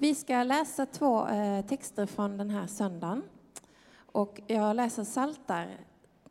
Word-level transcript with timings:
Vi 0.00 0.14
ska 0.14 0.42
läsa 0.42 0.86
två 0.86 1.28
eh, 1.28 1.66
texter 1.66 2.06
från 2.06 2.36
den 2.38 2.50
här 2.50 2.66
söndagen. 2.66 3.22
Och 3.96 4.40
jag 4.46 4.76
läser 4.76 5.04
Saltar 5.04 5.68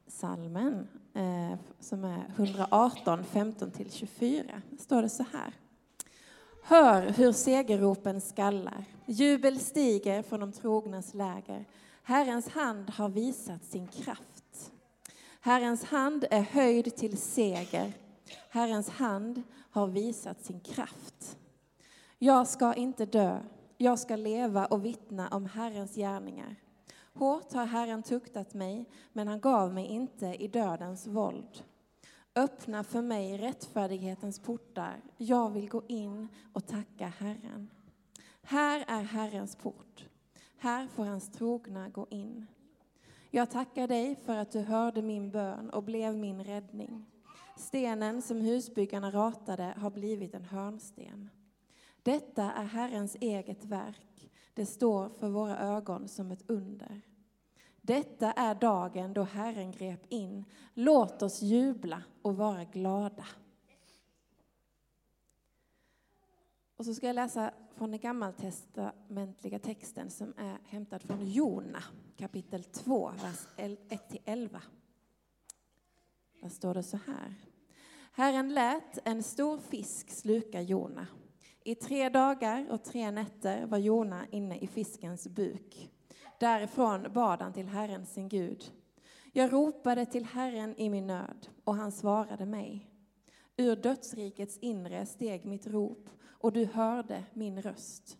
salmen 0.07 0.87
eh, 1.13 1.59
som 1.79 2.03
är 2.03 2.25
118, 2.35 3.23
15-24. 3.33 4.61
står 4.79 5.01
det 5.01 5.09
så 5.09 5.25
här. 5.33 5.53
Hör 6.63 7.01
hur 7.01 7.31
segerropen 7.31 8.21
skallar. 8.21 8.85
Jubel 9.05 9.59
stiger 9.59 10.21
från 10.21 10.39
de 10.39 10.51
trognas 10.51 11.13
läger. 11.13 11.65
Herrens 12.03 12.49
hand 12.49 12.89
har 12.89 13.09
visat 13.09 13.63
sin 13.63 13.87
kraft. 13.87 14.71
Herrens 15.41 15.83
hand 15.83 16.25
är 16.31 16.41
höjd 16.41 16.95
till 16.95 17.17
seger. 17.17 17.93
Herrens 18.49 18.89
hand 18.89 19.43
har 19.71 19.87
visat 19.87 20.45
sin 20.45 20.59
kraft. 20.59 21.37
Jag 22.19 22.47
ska 22.47 22.73
inte 22.73 23.05
dö, 23.05 23.39
jag 23.77 23.99
ska 23.99 24.15
leva 24.15 24.65
och 24.65 24.85
vittna 24.85 25.27
om 25.27 25.45
Herrens 25.45 25.95
gärningar. 25.95 26.55
Hårt 27.13 27.53
har 27.53 27.65
Herren 27.65 28.03
tuktat 28.03 28.53
mig, 28.53 28.85
men 29.13 29.27
han 29.27 29.39
gav 29.39 29.73
mig 29.73 29.85
inte 29.85 30.25
i 30.25 30.47
dödens 30.47 31.07
våld. 31.07 31.63
Öppna 32.35 32.83
för 32.83 33.01
mig 33.01 33.37
rättfärdighetens 33.37 34.39
portar. 34.39 35.01
Jag 35.17 35.49
vill 35.49 35.69
gå 35.69 35.83
in 35.87 36.27
och 36.53 36.67
tacka 36.67 37.07
Herren. 37.07 37.69
Här 38.41 38.85
är 38.87 39.03
Herrens 39.03 39.55
port. 39.55 40.05
Här 40.57 40.87
får 40.87 41.05
hans 41.05 41.31
trogna 41.31 41.89
gå 41.89 42.07
in. 42.09 42.47
Jag 43.31 43.51
tackar 43.51 43.87
dig 43.87 44.15
för 44.15 44.37
att 44.37 44.51
du 44.51 44.59
hörde 44.59 45.01
min 45.01 45.31
bön 45.31 45.69
och 45.69 45.83
blev 45.83 46.17
min 46.17 46.43
räddning. 46.43 47.05
Stenen 47.57 48.21
som 48.21 48.41
husbyggarna 48.41 49.11
ratade 49.11 49.73
har 49.77 49.89
blivit 49.89 50.33
en 50.33 50.45
hörnsten. 50.45 51.29
Detta 52.07 52.51
är 52.51 52.63
Herrens 52.63 53.15
eget 53.21 53.65
verk. 53.65 54.31
Det 54.53 54.65
står 54.65 55.09
för 55.09 55.29
våra 55.29 55.57
ögon 55.57 56.07
som 56.07 56.31
ett 56.31 56.49
under. 56.49 57.01
Detta 57.81 58.31
är 58.31 58.55
dagen 58.55 59.13
då 59.13 59.23
Herren 59.23 59.71
grep 59.71 60.05
in. 60.09 60.45
Låt 60.73 61.21
oss 61.21 61.41
jubla 61.41 62.03
och 62.21 62.37
vara 62.37 62.63
glada. 62.63 63.25
Och 66.77 66.85
så 66.85 66.93
ska 66.93 67.07
jag 67.07 67.13
läsa 67.13 67.51
från 67.75 67.91
den 67.91 67.99
gammaltestamentliga 67.99 69.59
texten 69.59 70.09
som 70.09 70.33
är 70.37 70.57
hämtad 70.65 71.01
från 71.01 71.31
Jona, 71.31 71.83
kapitel 72.17 72.63
2, 72.63 73.11
vers 73.21 73.47
1-11. 73.57 74.59
Där 76.41 76.49
står 76.49 76.73
det 76.73 76.83
så 76.83 76.97
här. 76.97 77.35
Herren 78.11 78.53
lät 78.53 79.07
en 79.07 79.23
stor 79.23 79.57
fisk 79.57 80.09
sluka 80.09 80.61
Jona. 80.61 81.07
I 81.67 81.75
tre 81.75 82.09
dagar 82.09 82.67
och 82.69 82.83
tre 82.83 83.11
nätter 83.11 83.65
var 83.65 83.77
Jona 83.77 84.25
inne 84.31 84.57
i 84.57 84.67
fiskens 84.67 85.27
buk. 85.27 85.89
Därifrån 86.39 87.07
bad 87.13 87.41
han 87.41 87.53
till 87.53 87.67
Herren 87.67 88.05
sin 88.05 88.29
Gud. 88.29 88.71
Jag 89.31 89.53
ropade 89.53 90.05
till 90.05 90.25
Herren 90.25 90.75
i 90.77 90.89
min 90.89 91.07
nöd, 91.07 91.47
och 91.63 91.75
han 91.75 91.91
svarade 91.91 92.45
mig. 92.45 92.89
Ur 93.57 93.75
dödsrikets 93.75 94.57
inre 94.57 95.05
steg 95.05 95.45
mitt 95.45 95.67
rop, 95.67 96.09
och 96.25 96.51
du 96.53 96.65
hörde 96.65 97.23
min 97.33 97.61
röst. 97.61 98.17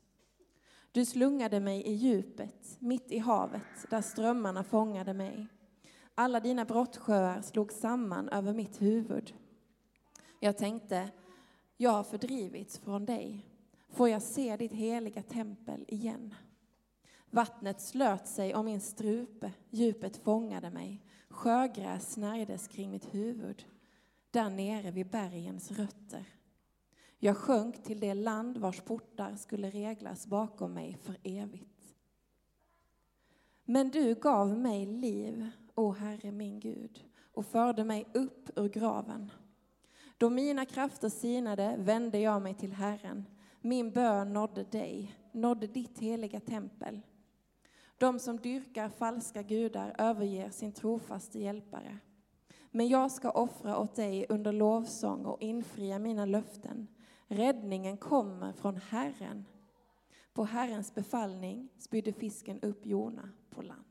Du 0.92 1.06
slungade 1.06 1.60
mig 1.60 1.82
i 1.82 1.94
djupet, 1.94 2.78
mitt 2.80 3.12
i 3.12 3.20
havet, 3.20 3.90
där 3.90 4.02
strömmarna 4.02 4.64
fångade 4.64 5.14
mig. 5.14 5.48
Alla 6.16 6.40
dina 6.40 6.66
brottsjöar 6.66 7.42
slog 7.42 7.72
samman 7.72 8.30
över 8.30 8.54
mitt 8.54 8.82
huvud. 8.82 9.34
Jag 10.40 10.58
tänkte, 10.58 11.10
jag 11.78 11.92
har 11.92 12.04
fördrivits 12.04 12.78
från 12.78 13.06
dig. 13.06 13.46
Får 13.90 14.10
jag 14.10 14.22
se 14.22 14.58
ditt 14.58 14.72
heliga 14.72 15.22
tempel 15.22 15.86
igen? 15.88 16.34
Vattnet 17.30 17.82
slöt 17.82 18.28
sig 18.28 18.56
om 18.56 18.66
min 18.66 18.82
strupe, 18.82 19.54
djupet 19.70 20.18
fångade 20.18 20.70
mig. 20.70 21.04
Sjögräs 21.30 22.12
snärjdes 22.12 22.68
kring 22.68 22.92
mitt 22.92 23.14
huvud, 23.14 23.66
där 24.32 24.50
nere 24.50 24.92
vid 24.92 25.10
bergens 25.10 25.72
rötter. 25.72 26.26
Jag 27.20 27.38
sjönk 27.38 27.84
till 27.84 28.00
det 28.00 28.14
land 28.14 28.58
vars 28.58 28.82
portar 28.82 29.36
skulle 29.36 29.70
reglas 29.70 30.28
bakom 30.28 30.74
mig 30.74 30.98
för 31.02 31.18
evigt. 31.24 31.96
Men 33.66 33.90
du 33.90 34.16
gav 34.16 34.58
mig 34.58 34.86
liv, 34.86 35.50
o 35.76 35.92
Herre 35.92 36.32
min 36.32 36.60
Gud, 36.60 37.04
och 37.34 37.46
förde 37.46 37.84
mig 37.84 38.08
upp 38.14 38.50
ur 38.56 38.70
graven. 38.70 39.32
Då 40.18 40.30
mina 40.30 40.66
krafter 40.66 41.10
sinade 41.10 41.76
vände 41.78 42.20
jag 42.20 42.42
mig 42.42 42.54
till 42.54 42.74
Herren. 42.74 43.26
Min 43.62 43.92
bön 43.92 44.34
nådde 44.34 44.64
dig, 44.64 45.16
nådde 45.32 45.68
ditt 45.68 46.00
heliga 46.00 46.40
tempel. 46.40 47.02
De 47.98 48.20
som 48.20 48.38
dyrkar 48.38 48.90
falska 48.90 49.42
gudar 49.42 49.96
överger 49.98 50.50
sin 50.50 50.72
trofaste 50.72 51.40
hjälpare. 51.40 51.98
Men 52.72 52.88
jag 52.88 53.12
ska 53.12 53.32
offra 53.32 53.78
åt 53.78 53.96
dig 53.96 54.26
under 54.30 54.52
lovsång 54.52 55.26
och 55.26 55.42
infria 55.42 56.00
mina 56.00 56.26
löften. 56.26 56.88
Räddningen 57.28 57.98
kommer 57.98 58.54
från 58.54 58.78
Herren. 58.78 59.46
På 60.34 60.44
Herrens 60.44 60.96
befallning 60.96 61.70
spydde 61.78 62.14
fisken 62.14 62.60
upp 62.62 62.86
Jona 62.86 63.30
på 63.50 63.62
land. 63.62 63.87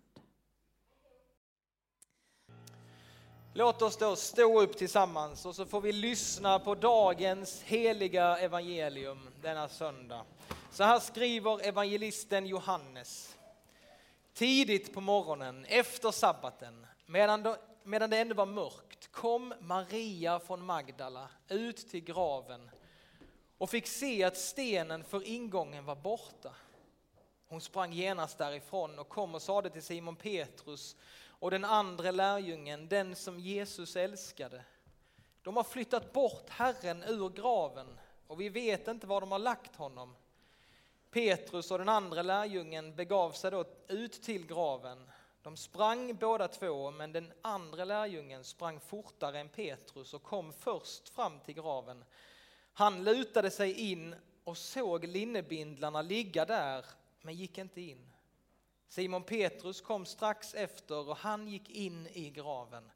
Låt 3.58 3.82
oss 3.82 3.96
då 3.96 4.16
stå 4.16 4.60
upp 4.62 4.76
tillsammans 4.76 5.46
och 5.46 5.56
så 5.56 5.66
får 5.66 5.80
vi 5.80 5.92
lyssna 5.92 6.58
på 6.58 6.74
dagens 6.74 7.62
heliga 7.62 8.38
evangelium 8.38 9.28
denna 9.42 9.68
söndag. 9.68 10.24
Så 10.70 10.84
här 10.84 10.98
skriver 10.98 11.66
evangelisten 11.66 12.46
Johannes. 12.46 13.36
Tidigt 14.34 14.94
på 14.94 15.00
morgonen 15.00 15.64
efter 15.64 16.10
sabbaten, 16.10 16.86
medan, 17.06 17.42
då, 17.42 17.56
medan 17.82 18.10
det 18.10 18.18
ännu 18.18 18.34
var 18.34 18.46
mörkt, 18.46 19.12
kom 19.12 19.54
Maria 19.60 20.38
från 20.38 20.64
Magdala 20.64 21.28
ut 21.48 21.90
till 21.90 22.04
graven 22.04 22.70
och 23.58 23.70
fick 23.70 23.86
se 23.86 24.24
att 24.24 24.36
stenen 24.36 25.04
för 25.04 25.26
ingången 25.26 25.84
var 25.84 25.96
borta. 25.96 26.50
Hon 27.48 27.60
sprang 27.60 27.92
genast 27.92 28.38
därifrån 28.38 28.98
och 28.98 29.08
kom 29.08 29.34
och 29.34 29.42
sade 29.42 29.70
till 29.70 29.82
Simon 29.82 30.16
Petrus 30.16 30.96
och 31.38 31.50
den 31.50 31.64
andra 31.64 32.10
lärjungen, 32.10 32.88
den 32.88 33.16
som 33.16 33.40
Jesus 33.40 33.96
älskade. 33.96 34.64
De 35.42 35.56
har 35.56 35.64
flyttat 35.64 36.12
bort 36.12 36.50
Herren 36.50 37.02
ur 37.02 37.28
graven 37.28 37.98
och 38.26 38.40
vi 38.40 38.48
vet 38.48 38.88
inte 38.88 39.06
var 39.06 39.20
de 39.20 39.32
har 39.32 39.38
lagt 39.38 39.76
honom. 39.76 40.16
Petrus 41.10 41.70
och 41.70 41.78
den 41.78 41.88
andra 41.88 42.22
lärjungen 42.22 42.94
begav 42.94 43.32
sig 43.32 43.50
då 43.50 43.64
ut 43.88 44.22
till 44.22 44.46
graven. 44.46 45.10
De 45.42 45.56
sprang 45.56 46.14
båda 46.16 46.48
två, 46.48 46.90
men 46.90 47.12
den 47.12 47.32
andra 47.42 47.84
lärjungen 47.84 48.44
sprang 48.44 48.80
fortare 48.80 49.40
än 49.40 49.48
Petrus 49.48 50.14
och 50.14 50.22
kom 50.22 50.52
först 50.52 51.08
fram 51.08 51.40
till 51.40 51.54
graven. 51.54 52.04
Han 52.72 53.04
lutade 53.04 53.50
sig 53.50 53.90
in 53.90 54.14
och 54.44 54.56
såg 54.56 55.04
linnebindlarna 55.04 56.02
ligga 56.02 56.44
där, 56.44 56.84
men 57.22 57.34
gick 57.34 57.58
inte 57.58 57.80
in. 57.80 58.12
Simon 58.88 59.22
Petrus 59.22 59.80
kom 59.80 60.06
strax 60.06 60.54
efter 60.54 61.08
och 61.08 61.16
han 61.16 61.48
gick 61.48 61.70
in 61.70 62.06
i 62.06 62.30
graven. 62.30 62.90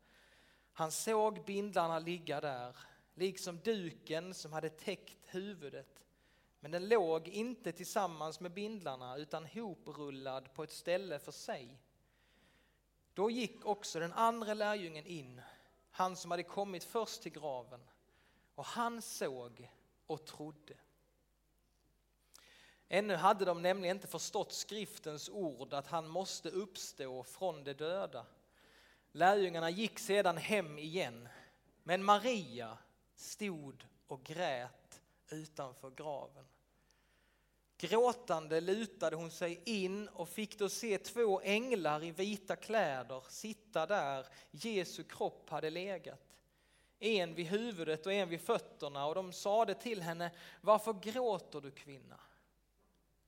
Han 0.73 0.93
såg 0.93 1.45
bindlarna 1.45 1.99
ligga 1.99 2.41
där, 2.41 2.77
liksom 3.15 3.59
duken 3.59 4.35
som 4.35 4.53
hade 4.53 4.71
täckt 4.71 5.19
huvudet. 5.27 6.05
Men 6.61 6.71
den 6.71 6.89
låg 6.89 7.29
inte 7.29 7.73
tillsammans 7.73 8.41
med 8.41 8.53
bindlarna 8.53 9.17
utan 9.17 9.47
hoprullad 9.47 10.55
på 10.55 10.63
ett 10.63 10.73
ställe 10.73 11.19
för 11.19 11.33
sig. 11.33 11.81
Då 13.15 13.31
gick 13.31 13.67
också 13.67 14.01
den 14.01 14.13
andra 14.13 14.55
lärjungen 14.55 15.07
in, 15.07 15.41
han 15.91 16.17
som 16.17 16.31
hade 16.31 16.43
kommit 16.43 16.85
först 16.85 17.23
till 17.23 17.33
graven, 17.33 17.81
och 18.55 18.65
han 18.65 19.03
såg 19.03 19.71
och 20.07 20.27
trodde. 20.27 20.75
Ännu 22.93 23.15
hade 23.15 23.45
de 23.45 23.63
nämligen 23.63 23.97
inte 23.97 24.09
förstått 24.09 24.53
skriftens 24.53 25.29
ord 25.29 25.75
att 25.75 25.87
han 25.87 26.09
måste 26.09 26.49
uppstå 26.49 27.23
från 27.23 27.65
de 27.65 27.73
döda. 27.73 28.27
Lärjungarna 29.13 29.71
gick 29.71 29.99
sedan 29.99 30.37
hem 30.37 30.79
igen, 30.79 31.29
men 31.83 32.05
Maria 32.05 32.79
stod 33.17 33.87
och 34.07 34.25
grät 34.25 35.01
utanför 35.29 35.91
graven. 35.91 36.45
Gråtande 37.79 38.61
lutade 38.61 39.17
hon 39.17 39.31
sig 39.31 39.63
in 39.65 40.09
och 40.09 40.29
fick 40.29 40.59
då 40.59 40.69
se 40.69 40.99
två 40.99 41.41
änglar 41.41 42.05
i 42.05 42.11
vita 42.11 42.57
kläder 42.57 43.23
sitta 43.29 43.87
där 43.87 44.27
Jesu 44.51 45.05
kropp 45.05 45.51
hade 45.51 45.71
legat. 45.71 46.37
En 46.99 47.35
vid 47.35 47.47
huvudet 47.47 48.07
och 48.07 48.13
en 48.13 48.29
vid 48.29 48.41
fötterna 48.41 49.07
och 49.07 49.15
de 49.15 49.33
sade 49.33 49.75
till 49.75 50.03
henne, 50.03 50.31
varför 50.61 50.93
gråter 50.93 51.61
du 51.61 51.71
kvinna? 51.71 52.21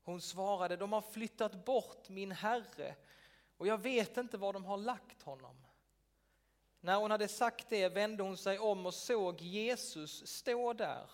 Hon 0.04 0.20
svarade, 0.20 0.76
de 0.76 0.92
har 0.92 1.00
flyttat 1.00 1.64
bort 1.64 2.08
min 2.08 2.32
herre 2.32 2.94
och 3.56 3.66
jag 3.66 3.78
vet 3.78 4.16
inte 4.16 4.38
var 4.38 4.52
de 4.52 4.64
har 4.64 4.76
lagt 4.76 5.22
honom. 5.22 5.56
När 6.80 6.96
hon 6.96 7.10
hade 7.10 7.28
sagt 7.28 7.66
det 7.68 7.88
vände 7.88 8.22
hon 8.22 8.36
sig 8.36 8.58
om 8.58 8.86
och 8.86 8.94
såg 8.94 9.40
Jesus 9.40 10.26
stå 10.26 10.72
där. 10.72 11.10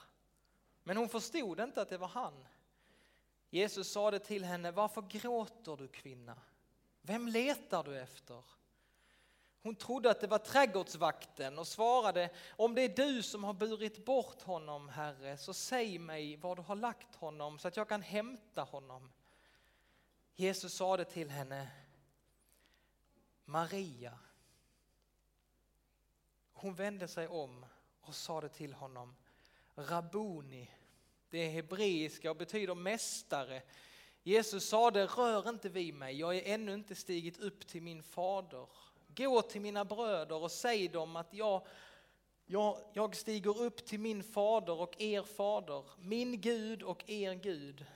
Men 0.82 0.96
hon 0.96 1.08
förstod 1.08 1.60
inte 1.60 1.82
att 1.82 1.88
det 1.88 1.98
var 1.98 2.08
han. 2.08 2.48
Jesus 3.50 3.92
sade 3.92 4.18
till 4.18 4.44
henne, 4.44 4.70
varför 4.70 5.02
gråter 5.02 5.76
du 5.76 5.88
kvinna? 5.88 6.38
Vem 7.02 7.28
letar 7.28 7.84
du 7.84 7.98
efter? 7.98 8.44
Hon 9.62 9.74
trodde 9.74 10.10
att 10.10 10.20
det 10.20 10.26
var 10.26 10.38
trädgårdsvakten 10.38 11.58
och 11.58 11.66
svarade, 11.66 12.30
om 12.56 12.74
det 12.74 12.82
är 12.82 12.88
du 12.88 13.22
som 13.22 13.44
har 13.44 13.52
burit 13.52 14.04
bort 14.04 14.42
honom, 14.42 14.88
Herre, 14.88 15.36
så 15.36 15.54
säg 15.54 15.98
mig 15.98 16.36
var 16.36 16.56
du 16.56 16.62
har 16.62 16.76
lagt 16.76 17.14
honom 17.14 17.58
så 17.58 17.68
att 17.68 17.76
jag 17.76 17.88
kan 17.88 18.02
hämta 18.02 18.62
honom. 18.62 19.12
Jesus 20.34 20.74
sade 20.74 21.04
till 21.04 21.30
henne, 21.30 21.70
Maria. 23.44 24.18
Hon 26.52 26.74
vände 26.74 27.08
sig 27.08 27.28
om 27.28 27.66
och 28.00 28.14
sade 28.14 28.48
till 28.48 28.72
honom, 28.72 29.16
Rabuni. 29.74 30.70
Det 31.30 31.38
är 31.38 31.50
hebreiska 31.50 32.30
och 32.30 32.36
betyder 32.36 32.74
mästare. 32.74 33.62
Jesus 34.22 34.68
sade, 34.68 35.06
rör 35.06 35.48
inte 35.48 35.68
vid 35.68 35.94
mig, 35.94 36.18
jag 36.18 36.36
är 36.36 36.54
ännu 36.54 36.74
inte 36.74 36.94
stigit 36.94 37.38
upp 37.38 37.66
till 37.66 37.82
min 37.82 38.02
fader. 38.02 38.68
Gå 39.18 39.42
till 39.42 39.60
mina 39.60 39.84
bröder 39.84 40.42
och 40.42 40.50
säg 40.50 40.88
dem 40.88 41.16
att 41.16 41.34
jag, 41.34 41.66
jag, 42.46 42.78
jag 42.92 43.16
stiger 43.16 43.62
upp 43.62 43.86
till 43.86 44.00
min 44.00 44.22
fader 44.22 44.80
och 44.80 45.00
er 45.00 45.22
fader, 45.22 45.84
min 45.98 46.40
Gud 46.40 46.82
och 46.82 47.10
er 47.10 47.34
Gud. 47.34 47.86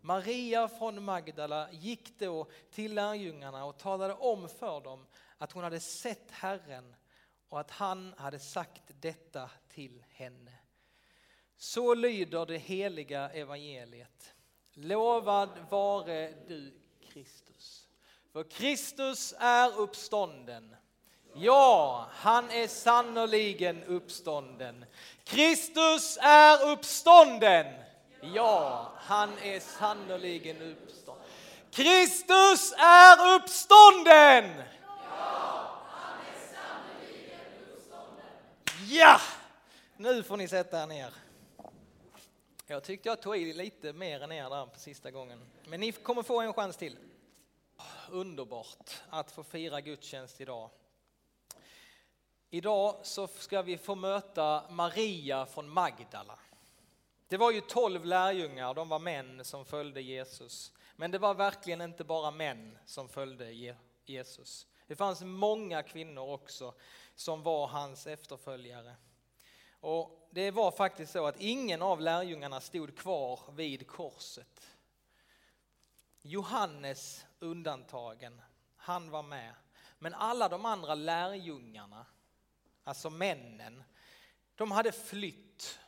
Maria 0.00 0.68
från 0.68 1.04
Magdala 1.04 1.72
gick 1.72 2.18
då 2.18 2.46
till 2.70 2.94
lärjungarna 2.94 3.64
och 3.64 3.78
talade 3.78 4.14
om 4.14 4.48
för 4.48 4.80
dem 4.80 5.06
att 5.38 5.52
hon 5.52 5.64
hade 5.64 5.80
sett 5.80 6.30
Herren 6.30 6.94
och 7.48 7.60
att 7.60 7.70
han 7.70 8.14
hade 8.16 8.38
sagt 8.38 8.82
detta 9.00 9.50
till 9.68 10.04
henne. 10.08 10.52
Så 11.56 11.94
lyder 11.94 12.46
det 12.46 12.58
heliga 12.58 13.30
evangeliet. 13.30 14.34
Lovad 14.72 15.50
vare 15.70 16.34
du 16.48 16.80
Kristus. 17.00 17.89
För 18.32 18.42
Kristus 18.42 19.34
är 19.38 19.78
uppstånden. 19.78 20.76
Ja, 21.34 22.06
han 22.12 22.50
är 22.50 22.68
sannoliken 22.68 23.84
uppstånden. 23.84 24.84
Kristus 25.24 26.18
är 26.20 26.70
uppstånden. 26.70 27.66
Ja, 28.20 28.92
han 28.96 29.38
är 29.38 29.60
sannoliken 29.60 30.62
uppstånden. 30.62 31.24
Kristus 31.70 32.72
är 32.78 33.34
uppstånden! 33.34 34.62
Ja! 38.88 39.20
Nu 39.96 40.22
får 40.22 40.36
ni 40.36 40.48
sätta 40.48 40.82
er 40.82 40.86
ner. 40.86 41.14
Jag 42.66 42.84
tyckte 42.84 43.08
jag 43.08 43.22
tog 43.22 43.36
i 43.36 43.52
lite 43.52 43.92
mer 43.92 44.22
än 44.22 44.32
er 44.32 44.50
där 44.50 44.66
på 44.66 44.78
sista 44.78 45.10
gången. 45.10 45.40
Men 45.64 45.80
ni 45.80 45.92
kommer 45.92 46.22
få 46.22 46.40
en 46.40 46.52
chans 46.52 46.76
till. 46.76 46.96
Underbart 48.12 49.02
att 49.10 49.30
få 49.30 49.42
fira 49.42 49.80
gudstjänst 49.80 50.40
idag. 50.40 50.70
Idag 52.50 52.96
så 53.02 53.26
ska 53.26 53.62
vi 53.62 53.78
få 53.78 53.94
möta 53.94 54.64
Maria 54.70 55.46
från 55.46 55.68
Magdala. 55.68 56.38
Det 57.28 57.36
var 57.36 57.50
ju 57.50 57.60
tolv 57.60 58.04
lärjungar, 58.04 58.74
de 58.74 58.88
var 58.88 58.98
män 58.98 59.44
som 59.44 59.64
följde 59.64 60.00
Jesus. 60.00 60.72
Men 60.96 61.10
det 61.10 61.18
var 61.18 61.34
verkligen 61.34 61.80
inte 61.80 62.04
bara 62.04 62.30
män 62.30 62.78
som 62.86 63.08
följde 63.08 63.76
Jesus. 64.04 64.66
Det 64.86 64.96
fanns 64.96 65.22
många 65.22 65.82
kvinnor 65.82 66.28
också 66.28 66.74
som 67.14 67.42
var 67.42 67.66
hans 67.66 68.06
efterföljare. 68.06 68.94
Och 69.80 70.28
det 70.30 70.50
var 70.50 70.70
faktiskt 70.70 71.12
så 71.12 71.26
att 71.26 71.40
ingen 71.40 71.82
av 71.82 72.00
lärjungarna 72.00 72.60
stod 72.60 72.96
kvar 72.98 73.40
vid 73.52 73.86
korset. 73.86 74.70
Johannes 76.22 77.26
undantagen, 77.38 78.40
han 78.76 79.10
var 79.10 79.22
med. 79.22 79.54
Men 79.98 80.14
alla 80.14 80.48
de 80.48 80.64
andra 80.64 80.94
lärjungarna, 80.94 82.06
alltså 82.84 83.10
männen, 83.10 83.82
de 84.54 84.70
hade 84.70 84.92
flytt 84.92 85.78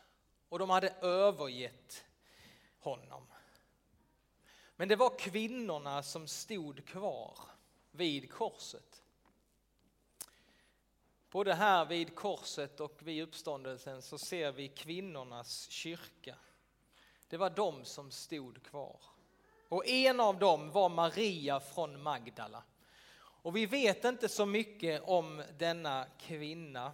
och 0.48 0.58
de 0.58 0.70
hade 0.70 0.88
övergett 1.00 2.04
honom. 2.78 3.26
Men 4.76 4.88
det 4.88 4.96
var 4.96 5.18
kvinnorna 5.18 6.02
som 6.02 6.28
stod 6.28 6.86
kvar 6.86 7.38
vid 7.90 8.30
korset. 8.30 9.02
Både 11.30 11.54
här 11.54 11.84
vid 11.84 12.14
korset 12.14 12.80
och 12.80 12.98
vid 13.02 13.22
uppståndelsen 13.22 14.02
så 14.02 14.18
ser 14.18 14.52
vi 14.52 14.68
kvinnornas 14.68 15.68
kyrka. 15.70 16.36
Det 17.28 17.36
var 17.36 17.50
de 17.50 17.84
som 17.84 18.10
stod 18.10 18.62
kvar. 18.62 19.00
Och 19.72 19.86
en 19.86 20.20
av 20.20 20.38
dem 20.38 20.70
var 20.70 20.88
Maria 20.88 21.60
från 21.60 22.02
Magdala. 22.02 22.62
Och 23.18 23.56
vi 23.56 23.66
vet 23.66 24.04
inte 24.04 24.28
så 24.28 24.46
mycket 24.46 25.02
om 25.04 25.42
denna 25.58 26.06
kvinna. 26.18 26.92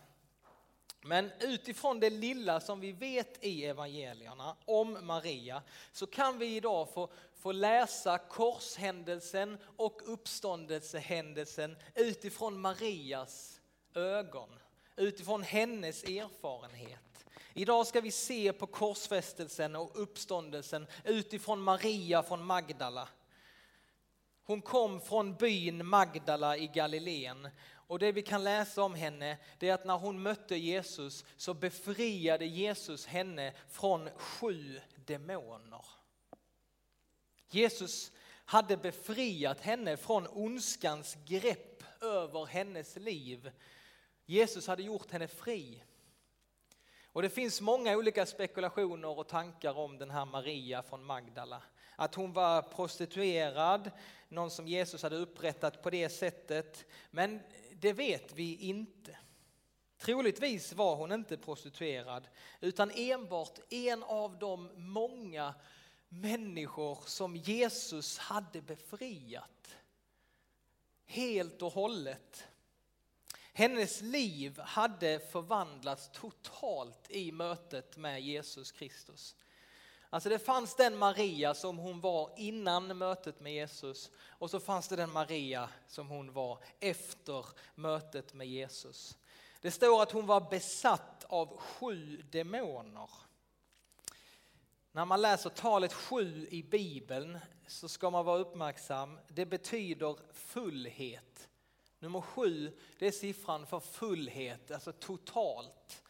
Men 1.00 1.30
utifrån 1.40 2.00
det 2.00 2.10
lilla 2.10 2.60
som 2.60 2.80
vi 2.80 2.92
vet 2.92 3.44
i 3.44 3.64
evangelierna 3.64 4.56
om 4.64 4.98
Maria 5.06 5.62
så 5.92 6.06
kan 6.06 6.38
vi 6.38 6.56
idag 6.56 6.88
få, 6.94 7.10
få 7.34 7.52
läsa 7.52 8.18
korshändelsen 8.18 9.58
och 9.76 10.00
uppståndelsehändelsen 10.04 11.76
utifrån 11.94 12.60
Marias 12.60 13.60
ögon, 13.94 14.58
utifrån 14.96 15.42
hennes 15.42 16.04
erfarenhet. 16.04 17.07
Idag 17.54 17.86
ska 17.86 18.00
vi 18.00 18.10
se 18.10 18.52
på 18.52 18.66
korsfästelsen 18.66 19.76
och 19.76 20.02
uppståndelsen 20.02 20.86
utifrån 21.04 21.60
Maria 21.60 22.22
från 22.22 22.44
Magdala. 22.44 23.08
Hon 24.42 24.62
kom 24.62 25.00
från 25.00 25.34
byn 25.34 25.86
Magdala 25.86 26.56
i 26.56 26.66
Galileen 26.66 27.48
och 27.70 27.98
det 27.98 28.12
vi 28.12 28.22
kan 28.22 28.44
läsa 28.44 28.82
om 28.82 28.94
henne 28.94 29.38
det 29.58 29.68
är 29.68 29.74
att 29.74 29.84
när 29.84 29.98
hon 29.98 30.22
mötte 30.22 30.56
Jesus 30.56 31.24
så 31.36 31.54
befriade 31.54 32.46
Jesus 32.46 33.06
henne 33.06 33.52
från 33.68 34.10
sju 34.16 34.80
demoner. 34.94 35.84
Jesus 37.50 38.12
hade 38.44 38.76
befriat 38.76 39.60
henne 39.60 39.96
från 39.96 40.26
ondskans 40.26 41.16
grepp 41.26 41.84
över 42.02 42.46
hennes 42.46 42.96
liv. 42.96 43.50
Jesus 44.24 44.66
hade 44.66 44.82
gjort 44.82 45.10
henne 45.10 45.28
fri. 45.28 45.82
Och 47.12 47.22
det 47.22 47.30
finns 47.30 47.60
många 47.60 47.96
olika 47.96 48.26
spekulationer 48.26 49.18
och 49.18 49.28
tankar 49.28 49.78
om 49.78 49.98
den 49.98 50.10
här 50.10 50.24
Maria 50.24 50.82
från 50.82 51.04
Magdala. 51.04 51.62
Att 51.96 52.14
hon 52.14 52.32
var 52.32 52.62
prostituerad, 52.62 53.90
någon 54.28 54.50
som 54.50 54.68
Jesus 54.68 55.02
hade 55.02 55.16
upprättat 55.16 55.82
på 55.82 55.90
det 55.90 56.08
sättet. 56.08 56.84
Men 57.10 57.40
det 57.72 57.92
vet 57.92 58.32
vi 58.32 58.56
inte. 58.56 59.16
Troligtvis 59.98 60.72
var 60.72 60.96
hon 60.96 61.12
inte 61.12 61.36
prostituerad 61.36 62.28
utan 62.60 62.90
enbart 62.90 63.58
en 63.70 64.02
av 64.02 64.38
de 64.38 64.70
många 64.74 65.54
människor 66.08 66.98
som 67.06 67.36
Jesus 67.36 68.18
hade 68.18 68.62
befriat. 68.62 69.76
Helt 71.06 71.62
och 71.62 71.72
hållet. 71.72 72.47
Hennes 73.58 74.00
liv 74.00 74.60
hade 74.60 75.20
förvandlats 75.20 76.10
totalt 76.12 77.10
i 77.10 77.32
mötet 77.32 77.96
med 77.96 78.20
Jesus 78.20 78.72
Kristus. 78.72 79.36
Alltså 80.10 80.28
det 80.28 80.38
fanns 80.38 80.74
den 80.74 80.98
Maria 80.98 81.54
som 81.54 81.78
hon 81.78 82.00
var 82.00 82.34
innan 82.36 82.98
mötet 82.98 83.40
med 83.40 83.52
Jesus 83.52 84.10
och 84.16 84.50
så 84.50 84.60
fanns 84.60 84.88
det 84.88 84.96
den 84.96 85.12
Maria 85.12 85.68
som 85.88 86.08
hon 86.08 86.32
var 86.32 86.58
efter 86.80 87.46
mötet 87.74 88.34
med 88.34 88.46
Jesus. 88.46 89.16
Det 89.60 89.70
står 89.70 90.02
att 90.02 90.12
hon 90.12 90.26
var 90.26 90.50
besatt 90.50 91.24
av 91.28 91.56
sju 91.56 92.22
demoner. 92.30 93.10
När 94.92 95.04
man 95.04 95.22
läser 95.22 95.50
talet 95.50 95.92
sju 95.92 96.46
i 96.50 96.62
Bibeln 96.62 97.38
så 97.66 97.88
ska 97.88 98.10
man 98.10 98.24
vara 98.24 98.38
uppmärksam. 98.38 99.18
Det 99.28 99.46
betyder 99.46 100.16
fullhet. 100.32 101.47
Nummer 102.00 102.20
sju, 102.20 102.72
det 102.98 103.06
är 103.06 103.12
siffran 103.12 103.66
för 103.66 103.80
fullhet, 103.80 104.70
alltså 104.70 104.92
totalt. 104.92 106.02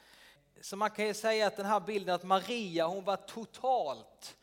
Så 0.60 0.76
man 0.76 0.90
kan 0.90 1.06
ju 1.06 1.14
säga 1.14 1.46
att 1.46 1.56
den 1.56 1.66
här 1.66 1.80
bilden 1.80 2.14
att 2.14 2.24
Maria 2.24 2.86
hon 2.86 3.04
var 3.04 3.16
totalt 3.16 4.36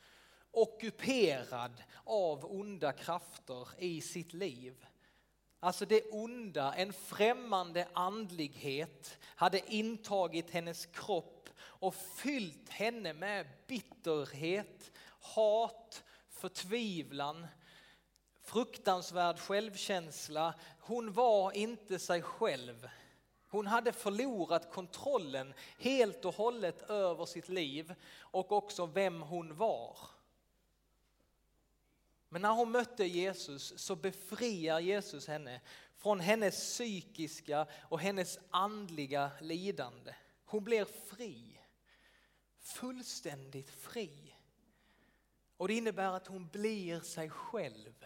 ockuperad 0.52 1.84
av 2.04 2.46
onda 2.46 2.92
krafter 2.92 3.68
i 3.78 4.02
sitt 4.02 4.34
liv. 4.34 4.86
Alltså 5.60 5.86
det 5.86 6.02
onda, 6.12 6.74
en 6.74 6.94
främmande 6.94 7.88
andlighet 7.94 9.18
hade 9.24 9.74
intagit 9.74 10.50
hennes 10.50 10.86
kropp 10.86 11.50
och 11.58 11.96
fyllt 11.96 12.70
henne 12.70 13.14
med 13.14 13.48
bitterhet, 13.68 14.92
hat, 15.08 16.04
förtvivlan, 16.30 17.48
fruktansvärd 18.46 19.40
självkänsla. 19.40 20.54
Hon 20.80 21.14
var 21.14 21.52
inte 21.52 22.00
sig 22.00 22.22
själv. 22.22 22.90
Hon 23.48 23.68
hade 23.68 23.92
förlorat 23.92 24.72
kontrollen 24.72 25.54
helt 25.80 26.26
och 26.26 26.36
hållet 26.36 26.90
över 26.90 27.26
sitt 27.26 27.50
liv 27.50 27.96
och 28.20 28.52
också 28.52 28.86
vem 28.86 29.22
hon 29.22 29.56
var. 29.56 29.98
Men 32.30 32.42
när 32.42 32.52
hon 32.52 32.72
mötte 32.72 33.06
Jesus 33.06 33.74
så 33.78 33.96
befriar 33.96 34.80
Jesus 34.80 35.28
henne 35.28 35.62
från 35.98 36.20
hennes 36.20 36.56
psykiska 36.56 37.68
och 37.90 38.00
hennes 38.00 38.40
andliga 38.50 39.32
lidande. 39.42 40.16
Hon 40.46 40.64
blir 40.64 40.86
fri, 40.86 41.60
fullständigt 42.60 43.70
fri. 43.70 44.36
Och 45.58 45.68
det 45.68 45.74
innebär 45.74 46.12
att 46.12 46.28
hon 46.28 46.48
blir 46.48 47.00
sig 47.00 47.30
själv. 47.30 48.06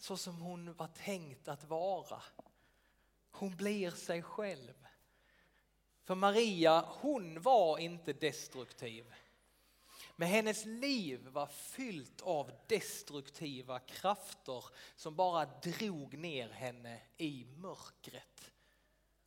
Så 0.00 0.16
som 0.16 0.40
hon 0.40 0.74
var 0.74 0.86
tänkt 0.86 1.48
att 1.48 1.64
vara. 1.64 2.22
Hon 3.30 3.56
blir 3.56 3.90
sig 3.90 4.22
själv. 4.22 4.86
För 6.04 6.14
Maria, 6.14 6.84
hon 6.88 7.42
var 7.42 7.78
inte 7.78 8.12
destruktiv. 8.12 9.14
Men 10.16 10.28
hennes 10.28 10.64
liv 10.64 11.28
var 11.28 11.46
fyllt 11.46 12.20
av 12.20 12.52
destruktiva 12.66 13.78
krafter 13.78 14.64
som 14.96 15.16
bara 15.16 15.44
drog 15.44 16.18
ner 16.18 16.48
henne 16.48 17.00
i 17.16 17.46
mörkret. 17.56 18.52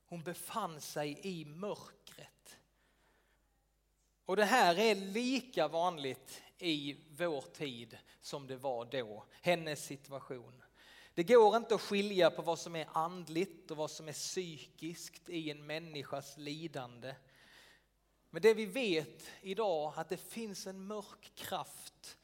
Hon 0.05 0.23
befann 0.23 0.81
sig 0.81 1.19
i 1.23 1.45
mörkret. 1.45 2.57
Och 4.25 4.35
det 4.35 4.45
här 4.45 4.79
är 4.79 4.95
lika 4.95 5.67
vanligt 5.67 6.41
i 6.57 6.97
vår 7.09 7.41
tid 7.41 7.97
som 8.21 8.47
det 8.47 8.57
var 8.57 8.85
då, 8.85 9.25
hennes 9.41 9.85
situation. 9.85 10.62
Det 11.15 11.23
går 11.23 11.57
inte 11.57 11.75
att 11.75 11.81
skilja 11.81 12.31
på 12.31 12.41
vad 12.41 12.59
som 12.59 12.75
är 12.75 12.87
andligt 12.93 13.71
och 13.71 13.77
vad 13.77 13.91
som 13.91 14.07
är 14.07 14.13
psykiskt 14.13 15.29
i 15.29 15.51
en 15.51 15.65
människas 15.65 16.37
lidande. 16.37 17.15
Men 18.29 18.41
det 18.41 18.53
vi 18.53 18.65
vet 18.65 19.23
idag 19.41 19.93
att 19.95 20.09
det 20.09 20.17
finns 20.17 20.67
en 20.67 20.87
mörk 20.87 21.31
kraft 21.35 22.17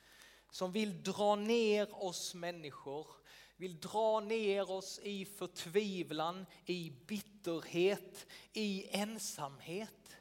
som 0.51 0.71
vill 0.71 1.03
dra 1.03 1.35
ner 1.35 2.03
oss 2.03 2.35
människor, 2.35 3.07
vill 3.55 3.79
dra 3.79 4.19
ner 4.19 4.71
oss 4.71 4.99
i 5.03 5.25
förtvivlan, 5.25 6.45
i 6.65 6.91
bitterhet, 7.07 8.25
i 8.53 8.97
ensamhet. 8.97 10.15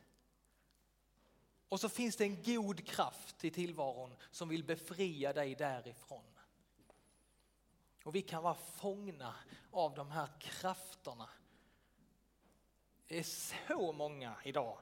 Och 1.69 1.81
så 1.81 1.89
finns 1.89 2.17
det 2.17 2.25
en 2.25 2.43
god 2.43 2.87
kraft 2.87 3.45
i 3.45 3.51
tillvaron 3.51 4.15
som 4.31 4.49
vill 4.49 4.65
befria 4.65 5.33
dig 5.33 5.55
därifrån. 5.55 6.38
Och 8.05 8.14
vi 8.14 8.23
kan 8.23 8.43
vara 8.43 8.55
fångna 8.55 9.35
av 9.71 9.95
de 9.95 10.11
här 10.11 10.28
krafterna. 10.40 11.28
Det 13.07 13.19
är 13.19 13.23
så 13.23 13.93
många 13.93 14.37
idag 14.45 14.78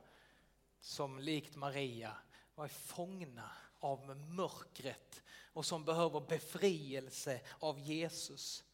som 0.80 1.18
likt 1.18 1.56
Maria 1.56 2.16
var 2.54 2.68
fångna 2.68 3.50
av 3.80 4.16
mörkret 4.16 5.22
och 5.52 5.66
som 5.66 5.84
behöver 5.84 6.20
befrielse 6.20 7.40
av 7.60 7.78
Jesus. 7.78 8.64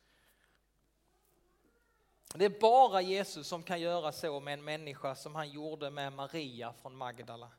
Det 2.34 2.44
är 2.44 2.60
bara 2.60 3.02
Jesus 3.02 3.48
som 3.48 3.62
kan 3.62 3.80
göra 3.80 4.12
så 4.12 4.40
med 4.40 4.54
en 4.54 4.64
människa 4.64 5.14
som 5.14 5.34
han 5.34 5.50
gjorde 5.50 5.90
med 5.90 6.12
Maria 6.12 6.72
från 6.72 6.96
Magdala. 6.96 7.50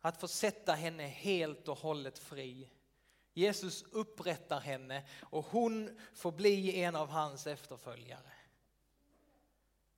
Att 0.00 0.20
få 0.20 0.28
sätta 0.28 0.72
henne 0.72 1.06
helt 1.06 1.68
och 1.68 1.78
hållet 1.78 2.18
fri. 2.18 2.68
Jesus 3.34 3.84
upprättar 3.92 4.60
henne 4.60 5.02
och 5.20 5.46
hon 5.50 6.00
får 6.14 6.32
bli 6.32 6.82
en 6.82 6.96
av 6.96 7.08
hans 7.08 7.46
efterföljare. 7.46 8.32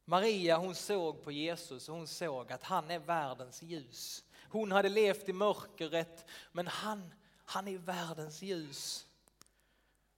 Maria 0.05 0.57
hon 0.57 0.75
såg 0.75 1.23
på 1.23 1.33
Jesus 1.33 1.89
och 1.89 1.97
hon 1.97 2.07
såg 2.09 2.53
att 2.53 2.63
han 2.63 2.91
är 2.91 2.99
världens 2.99 3.63
ljus. 3.63 4.25
Hon 4.49 4.73
hade 4.73 4.89
levt 4.89 5.29
i 5.29 5.33
mörkret 5.33 6.25
men 6.53 6.67
han, 6.67 7.15
han 7.45 7.69
är 7.69 7.79
världens 7.79 8.43
ljus. 8.43 9.07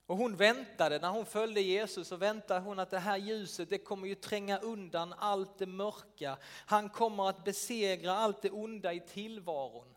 Och 0.06 0.16
hon 0.16 0.36
väntade, 0.36 0.98
när 0.98 1.08
hon 1.08 1.26
följde 1.26 1.60
Jesus 1.60 2.08
så 2.08 2.16
väntade 2.16 2.60
hon 2.60 2.78
att 2.78 2.90
det 2.90 2.98
här 2.98 3.16
ljuset 3.16 3.70
det 3.70 3.78
kommer 3.78 4.06
ju 4.06 4.14
tränga 4.14 4.58
undan 4.58 5.12
allt 5.12 5.58
det 5.58 5.66
mörka. 5.66 6.38
Han 6.44 6.88
kommer 6.88 7.28
att 7.28 7.44
besegra 7.44 8.16
allt 8.16 8.42
det 8.42 8.50
onda 8.50 8.92
i 8.92 9.00
tillvaron. 9.00 9.95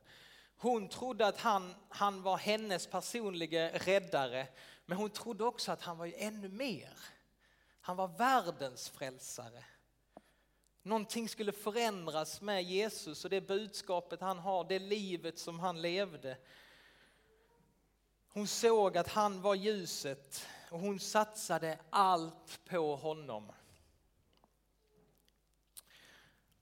Hon 0.61 0.87
trodde 0.87 1.27
att 1.27 1.39
han, 1.39 1.75
han 1.89 2.21
var 2.21 2.37
hennes 2.37 2.87
personliga 2.87 3.69
räddare 3.69 4.47
men 4.85 4.97
hon 4.97 5.09
trodde 5.09 5.43
också 5.43 5.71
att 5.71 5.81
han 5.81 5.97
var 5.97 6.13
ännu 6.15 6.49
mer. 6.49 6.99
Han 7.81 7.97
var 7.97 8.07
världens 8.07 8.89
frälsare. 8.89 9.63
Någonting 10.81 11.29
skulle 11.29 11.51
förändras 11.51 12.41
med 12.41 12.63
Jesus 12.63 13.23
och 13.23 13.29
det 13.29 13.41
budskapet 13.41 14.21
han 14.21 14.39
har, 14.39 14.63
det 14.63 14.79
livet 14.79 15.39
som 15.39 15.59
han 15.59 15.81
levde. 15.81 16.37
Hon 18.27 18.47
såg 18.47 18.97
att 18.97 19.07
han 19.07 19.41
var 19.41 19.55
ljuset 19.55 20.45
och 20.69 20.79
hon 20.79 20.99
satsade 20.99 21.79
allt 21.89 22.59
på 22.65 22.95
honom. 22.95 23.51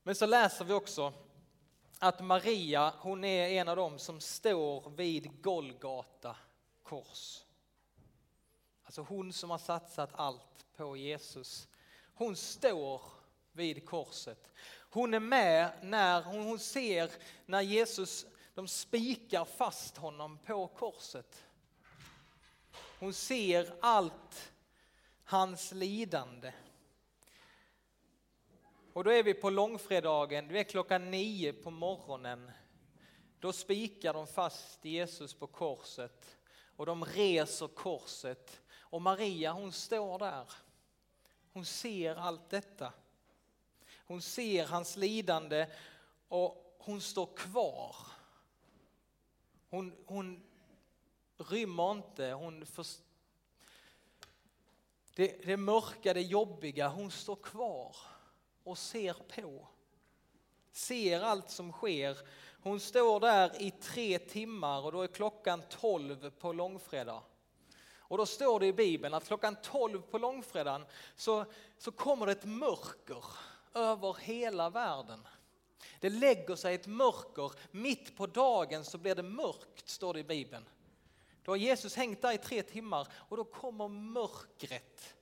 Men 0.02 0.14
så 0.14 0.26
läser 0.26 0.64
vi 0.64 0.72
också 0.72 1.12
att 1.98 2.20
Maria, 2.20 2.94
hon 2.98 3.24
är 3.24 3.48
en 3.48 3.68
av 3.68 3.76
dem 3.76 3.98
som 3.98 4.20
står 4.20 4.90
vid 4.90 5.42
Golgata 5.42 6.36
kors. 6.82 7.44
Alltså 8.84 9.02
hon 9.02 9.32
som 9.32 9.50
har 9.50 9.58
satsat 9.58 10.10
allt 10.12 10.66
på 10.76 10.96
Jesus. 10.96 11.68
Hon 12.14 12.36
står 12.36 13.02
vid 13.52 13.86
korset. 13.86 14.52
Hon 14.90 15.14
är 15.14 15.20
med 15.20 15.70
när 15.82 16.22
hon 16.22 16.58
ser 16.58 17.10
när 17.46 17.60
Jesus, 17.60 18.26
de 18.54 18.68
spikar 18.68 19.44
fast 19.44 19.96
honom 19.96 20.38
på 20.38 20.66
korset. 20.66 21.44
Hon 22.98 23.14
ser 23.14 23.74
allt 23.80 24.52
hans 25.24 25.72
lidande. 25.72 26.52
Och 28.98 29.04
då 29.04 29.10
är 29.10 29.22
vi 29.22 29.34
på 29.34 29.50
långfredagen, 29.50 30.48
det 30.48 30.58
är 30.58 30.64
klockan 30.64 31.10
nio 31.10 31.52
på 31.52 31.70
morgonen. 31.70 32.50
Då 33.40 33.52
spikar 33.52 34.14
de 34.14 34.26
fast 34.26 34.84
Jesus 34.84 35.34
på 35.34 35.46
korset 35.46 36.38
och 36.76 36.86
de 36.86 37.04
reser 37.04 37.68
korset. 37.68 38.60
Och 38.78 39.02
Maria 39.02 39.52
hon 39.52 39.72
står 39.72 40.18
där. 40.18 40.50
Hon 41.52 41.64
ser 41.64 42.14
allt 42.14 42.50
detta. 42.50 42.92
Hon 44.06 44.22
ser 44.22 44.66
hans 44.66 44.96
lidande 44.96 45.66
och 46.28 46.76
hon 46.78 47.00
står 47.00 47.36
kvar. 47.36 47.96
Hon, 49.70 49.96
hon 50.06 50.42
rymmer 51.36 51.92
inte, 51.92 52.30
hon 52.30 52.66
förstår 52.66 53.04
det, 55.14 55.46
det 55.46 55.56
mörka, 55.56 56.14
det 56.14 56.22
jobbiga, 56.22 56.88
hon 56.88 57.10
står 57.10 57.36
kvar 57.36 57.96
och 58.68 58.78
ser 58.78 59.14
på. 59.14 59.66
Ser 60.72 61.20
allt 61.20 61.50
som 61.50 61.72
sker. 61.72 62.18
Hon 62.62 62.80
står 62.80 63.20
där 63.20 63.62
i 63.62 63.70
tre 63.70 64.18
timmar 64.18 64.84
och 64.84 64.92
då 64.92 65.02
är 65.02 65.06
klockan 65.06 65.62
tolv 65.62 66.30
på 66.30 66.52
långfredag. 66.52 67.22
Och 67.96 68.18
då 68.18 68.26
står 68.26 68.60
det 68.60 68.66
i 68.66 68.72
Bibeln 68.72 69.14
att 69.14 69.26
klockan 69.26 69.56
tolv 69.62 70.02
på 70.02 70.18
långfredagen 70.18 70.86
så, 71.16 71.44
så 71.78 71.92
kommer 71.92 72.26
det 72.26 72.32
ett 72.32 72.44
mörker 72.44 73.24
över 73.74 74.16
hela 74.20 74.70
världen. 74.70 75.28
Det 76.00 76.10
lägger 76.10 76.56
sig 76.56 76.74
ett 76.74 76.86
mörker, 76.86 77.52
mitt 77.70 78.16
på 78.16 78.26
dagen 78.26 78.84
så 78.84 78.98
blir 78.98 79.14
det 79.14 79.22
mörkt, 79.22 79.88
står 79.88 80.14
det 80.14 80.20
i 80.20 80.24
Bibeln. 80.24 80.68
Då 81.42 81.52
har 81.52 81.56
Jesus 81.56 81.96
hängt 81.96 82.22
där 82.22 82.32
i 82.32 82.38
tre 82.38 82.62
timmar 82.62 83.08
och 83.12 83.36
då 83.36 83.44
kommer 83.44 83.88
mörkret 83.88 85.14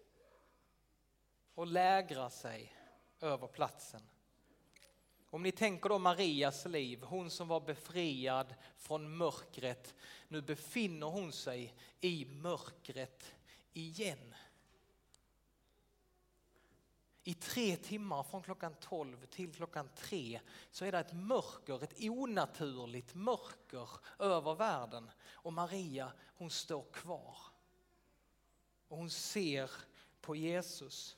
och 1.55 1.67
lägrar 1.67 2.29
sig 2.29 2.76
över 3.21 3.47
platsen. 3.47 4.03
Om 5.31 5.43
ni 5.43 5.53
tänker 5.53 5.89
då 5.89 5.99
Marias 5.99 6.67
liv, 6.67 7.03
hon 7.03 7.31
som 7.31 7.49
var 7.49 7.61
befriad 7.61 8.55
från 8.77 9.17
mörkret, 9.17 9.95
nu 10.29 10.43
befinner 10.43 11.07
hon 11.07 11.33
sig 11.33 11.75
i 12.01 12.25
mörkret 12.25 13.35
igen. 13.73 14.35
I 17.29 17.35
tre 17.35 17.77
timmar 17.77 18.23
från 18.23 18.43
klockan 18.43 18.75
12 18.81 19.27
till 19.27 19.55
klockan 19.55 19.89
3 19.97 20.41
så 20.71 20.85
är 20.85 20.93
det 20.93 20.99
ett 20.99 21.13
mörker, 21.13 21.85
ett 21.85 22.01
onaturligt 22.01 23.15
mörker 23.15 23.89
över 24.19 24.55
världen. 24.55 25.11
Och 25.31 25.53
Maria 25.53 26.13
hon 26.35 26.51
står 26.51 26.85
kvar. 26.93 27.37
Och 28.89 28.97
hon 28.97 29.11
ser 29.11 29.71
på 30.21 30.37
Jesus. 30.37 31.17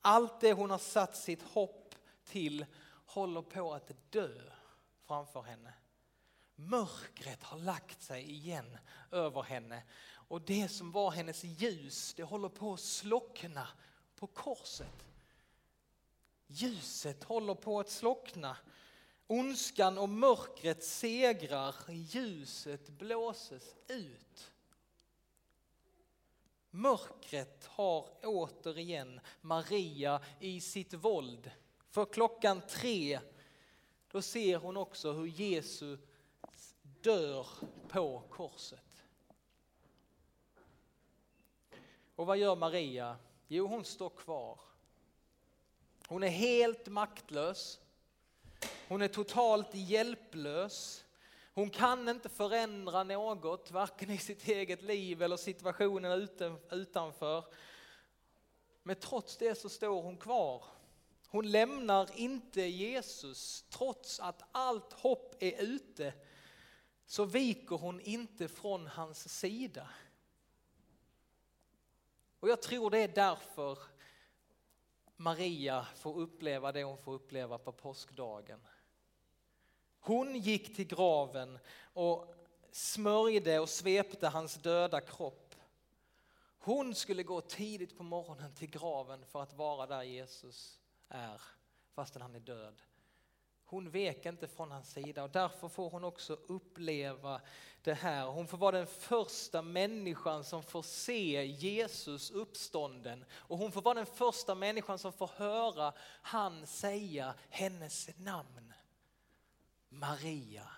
Allt 0.00 0.40
det 0.40 0.52
hon 0.52 0.70
har 0.70 0.78
satt 0.78 1.16
sitt 1.16 1.42
hopp 1.42 1.94
till 2.24 2.66
håller 3.06 3.42
på 3.42 3.74
att 3.74 3.90
dö 4.10 4.40
framför 5.06 5.42
henne. 5.42 5.72
Mörkret 6.54 7.42
har 7.42 7.58
lagt 7.58 8.02
sig 8.02 8.30
igen 8.30 8.78
över 9.10 9.42
henne 9.42 9.82
och 10.12 10.40
det 10.40 10.68
som 10.68 10.92
var 10.92 11.10
hennes 11.10 11.44
ljus, 11.44 12.14
det 12.14 12.22
håller 12.22 12.48
på 12.48 12.72
att 12.72 12.80
slockna 12.80 13.68
på 14.16 14.26
korset. 14.26 15.06
Ljuset 16.46 17.24
håller 17.24 17.54
på 17.54 17.80
att 17.80 17.90
slockna 17.90 18.56
Ondskan 19.30 19.98
och 19.98 20.08
mörkret 20.08 20.84
segrar, 20.84 21.74
ljuset 21.88 22.88
blåses 22.88 23.74
ut. 23.88 24.49
Mörkret 26.70 27.66
har 27.66 28.08
återigen 28.22 29.20
Maria 29.40 30.20
i 30.40 30.60
sitt 30.60 30.94
våld. 30.94 31.50
För 31.90 32.04
klockan 32.04 32.60
tre, 32.60 33.20
då 34.10 34.22
ser 34.22 34.56
hon 34.56 34.76
också 34.76 35.12
hur 35.12 35.26
Jesus 35.26 36.00
dör 36.82 37.46
på 37.88 38.22
korset. 38.30 39.04
Och 42.16 42.26
vad 42.26 42.38
gör 42.38 42.56
Maria? 42.56 43.16
Jo, 43.48 43.66
hon 43.66 43.84
står 43.84 44.10
kvar. 44.10 44.60
Hon 46.06 46.22
är 46.22 46.28
helt 46.28 46.86
maktlös. 46.86 47.80
Hon 48.88 49.02
är 49.02 49.08
totalt 49.08 49.68
hjälplös. 49.72 51.04
Hon 51.60 51.70
kan 51.70 52.08
inte 52.08 52.28
förändra 52.28 53.04
något, 53.04 53.70
varken 53.70 54.10
i 54.10 54.18
sitt 54.18 54.48
eget 54.48 54.82
liv 54.82 55.22
eller 55.22 55.36
situationen 55.36 56.28
utanför. 56.70 57.44
Men 58.82 58.96
trots 58.96 59.36
det 59.36 59.54
så 59.54 59.68
står 59.68 60.02
hon 60.02 60.16
kvar. 60.16 60.64
Hon 61.28 61.50
lämnar 61.50 62.18
inte 62.18 62.62
Jesus. 62.62 63.64
Trots 63.70 64.20
att 64.20 64.42
allt 64.52 64.92
hopp 64.92 65.34
är 65.40 65.62
ute 65.62 66.14
så 67.06 67.24
viker 67.24 67.76
hon 67.76 68.00
inte 68.00 68.48
från 68.48 68.86
hans 68.86 69.38
sida. 69.38 69.88
Och 72.40 72.48
jag 72.48 72.62
tror 72.62 72.90
det 72.90 72.98
är 72.98 73.08
därför 73.08 73.78
Maria 75.16 75.86
får 75.96 76.18
uppleva 76.18 76.72
det 76.72 76.84
hon 76.84 76.98
får 76.98 77.12
uppleva 77.12 77.58
på 77.58 77.72
påskdagen. 77.72 78.60
Hon 80.00 80.36
gick 80.36 80.76
till 80.76 80.86
graven 80.86 81.58
och 81.82 82.34
smörjde 82.72 83.58
och 83.60 83.68
svepte 83.68 84.28
hans 84.28 84.54
döda 84.54 85.00
kropp. 85.00 85.54
Hon 86.58 86.94
skulle 86.94 87.22
gå 87.22 87.40
tidigt 87.40 87.96
på 87.96 88.02
morgonen 88.02 88.52
till 88.52 88.70
graven 88.70 89.24
för 89.24 89.42
att 89.42 89.52
vara 89.52 89.86
där 89.86 90.02
Jesus 90.02 90.80
är, 91.08 91.42
fastän 91.94 92.22
han 92.22 92.34
är 92.34 92.40
död. 92.40 92.82
Hon 93.64 93.90
vek 93.90 94.26
inte 94.26 94.48
från 94.48 94.70
hans 94.70 94.92
sida 94.92 95.22
och 95.22 95.30
därför 95.30 95.68
får 95.68 95.90
hon 95.90 96.04
också 96.04 96.32
uppleva 96.32 97.40
det 97.82 97.94
här. 97.94 98.26
Hon 98.26 98.46
får 98.46 98.58
vara 98.58 98.76
den 98.76 98.86
första 98.86 99.62
människan 99.62 100.44
som 100.44 100.62
får 100.62 100.82
se 100.82 101.44
Jesus 101.44 102.30
uppstånden 102.30 103.24
och 103.32 103.58
hon 103.58 103.72
får 103.72 103.82
vara 103.82 103.94
den 103.94 104.06
första 104.06 104.54
människan 104.54 104.98
som 104.98 105.12
får 105.12 105.30
höra 105.36 105.92
han 106.22 106.66
säga 106.66 107.34
hennes 107.48 108.10
namn. 108.18 108.72
Maria. 109.90 110.68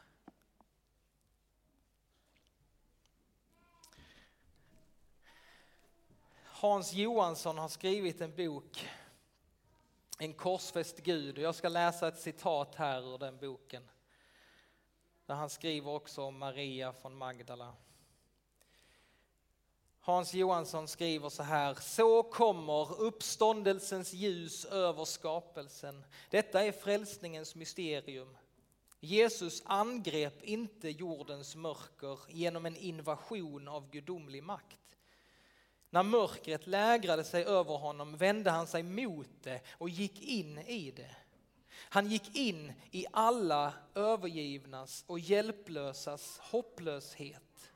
Hans 6.45 6.93
Johansson 6.93 7.59
har 7.59 7.69
skrivit 7.69 8.21
en 8.21 8.37
bok, 8.37 8.89
En 10.19 10.35
korsfäst 10.35 10.99
Gud. 10.99 11.39
och 11.39 11.45
Jag 11.45 11.55
ska 11.55 11.69
läsa 11.69 12.09
ett 12.09 12.21
citat 12.21 12.75
här 12.75 13.15
ur 13.15 13.19
den 13.19 13.39
boken. 13.39 13.91
Där 15.27 15.35
han 15.35 15.51
skriver 15.51 15.91
också 15.91 16.23
om 16.23 16.39
Maria 16.39 16.93
från 16.93 17.17
Magdala. 17.17 17.75
Hans 20.01 20.35
Johansson 20.35 20.89
skriver 20.89 21.29
så 21.29 21.43
här, 21.43 21.75
så 21.75 22.23
kommer 22.23 23.01
uppståndelsens 23.01 24.13
ljus 24.13 24.65
över 24.65 25.05
skapelsen. 25.05 26.05
Detta 26.31 26.63
är 26.63 26.73
frälsningens 26.73 27.55
mysterium. 27.55 28.37
Jesus 29.05 29.63
angrep 29.65 30.43
inte 30.43 30.91
jordens 30.91 31.57
mörker 31.57 32.19
genom 32.29 32.67
en 32.67 32.77
invasion 32.77 33.69
av 33.69 33.91
gudomlig 33.91 34.43
makt. 34.43 34.97
När 35.91 36.03
mörkret 36.03 36.67
lägrade 36.67 37.25
sig 37.25 37.45
över 37.45 37.77
honom 37.77 38.17
vände 38.17 38.51
han 38.51 38.67
sig 38.67 38.83
mot 38.83 39.29
det 39.43 39.61
och 39.69 39.89
gick 39.89 40.23
in 40.23 40.59
i 40.59 40.91
det. 40.91 41.17
Han 41.73 42.07
gick 42.07 42.37
in 42.37 42.73
i 42.91 43.07
alla 43.13 43.75
övergivnas 43.95 45.05
och 45.07 45.19
hjälplösas 45.19 46.39
hopplöshet. 46.39 47.73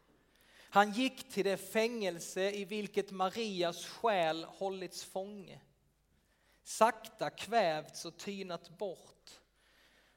Han 0.58 0.92
gick 0.92 1.32
till 1.32 1.44
det 1.44 1.56
fängelse 1.56 2.50
i 2.50 2.64
vilket 2.64 3.10
Marias 3.10 3.86
själ 3.86 4.44
hållits 4.44 5.04
fånge. 5.04 5.60
Sakta 6.62 7.30
kvävts 7.30 8.04
och 8.04 8.16
tynat 8.16 8.78
bort 8.78 9.40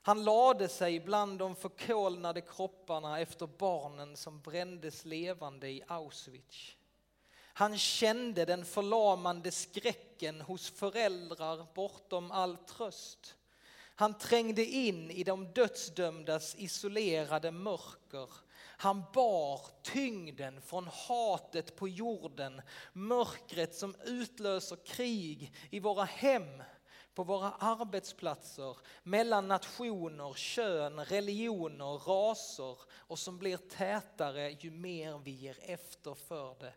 han 0.01 0.23
lade 0.23 0.67
sig 0.67 0.99
bland 0.99 1.39
de 1.39 1.55
förkolnade 1.55 2.41
kropparna 2.41 3.19
efter 3.19 3.47
barnen 3.47 4.17
som 4.17 4.41
brändes 4.41 5.05
levande 5.05 5.69
i 5.69 5.83
Auschwitz. 5.87 6.75
Han 7.59 7.77
kände 7.77 8.45
den 8.45 8.65
förlamande 8.65 9.51
skräcken 9.51 10.41
hos 10.41 10.69
föräldrar 10.69 11.67
bortom 11.75 12.31
all 12.31 12.57
tröst. 12.57 13.35
Han 13.95 14.17
trängde 14.17 14.65
in 14.65 15.11
i 15.11 15.23
de 15.23 15.53
dödsdömdas 15.53 16.55
isolerade 16.55 17.51
mörker. 17.51 18.29
Han 18.59 19.03
bar 19.13 19.61
tyngden 19.81 20.61
från 20.61 20.87
hatet 20.87 21.75
på 21.75 21.87
jorden, 21.87 22.61
mörkret 22.93 23.75
som 23.75 23.95
utlöser 24.05 24.77
krig 24.85 25.53
i 25.69 25.79
våra 25.79 26.03
hem, 26.03 26.63
på 27.15 27.23
våra 27.23 27.51
arbetsplatser, 27.51 28.77
mellan 29.03 29.47
nationer, 29.47 30.33
kön, 30.33 31.05
religioner, 31.05 31.97
raser 31.97 32.77
och 32.91 33.19
som 33.19 33.37
blir 33.37 33.57
tätare 33.57 34.49
ju 34.49 34.71
mer 34.71 35.17
vi 35.23 35.31
ger 35.31 35.57
efter 35.61 36.13
för 36.13 36.55
det. 36.59 36.73